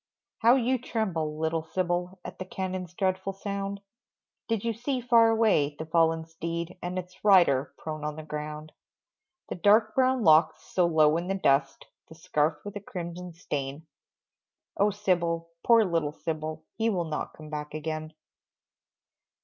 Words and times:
How 0.39 0.55
you 0.55 0.79
tremble, 0.79 1.37
little 1.37 1.61
Sybil, 1.61 2.17
At 2.25 2.39
the 2.39 2.43
cannons' 2.45 2.95
dreadful 2.95 3.33
sound, 3.33 3.81
Did 4.47 4.63
you 4.65 4.73
see 4.73 4.99
far 4.99 5.29
away, 5.29 5.75
the 5.77 5.85
fallen 5.85 6.25
steed, 6.25 6.75
And 6.81 6.97
its 6.97 7.23
rider 7.23 7.71
prone 7.77 8.03
on 8.03 8.15
the 8.15 8.23
ground? 8.23 8.71
The 9.49 9.53
dark 9.53 9.93
brown 9.93 10.23
locks 10.23 10.59
so 10.63 10.87
low 10.87 11.17
in 11.17 11.27
the 11.27 11.35
dust, 11.35 11.85
The 12.09 12.15
scarf 12.15 12.65
with 12.65 12.75
a 12.77 12.81
crimson 12.81 13.33
stain 13.33 13.85
Oh, 14.75 14.89
Sybil, 14.89 15.51
poor 15.63 15.85
little 15.85 16.13
Sybil, 16.13 16.63
He 16.79 16.89
will 16.89 17.05
not 17.05 17.33
come 17.33 17.51
back 17.51 17.75
again. 17.75 18.15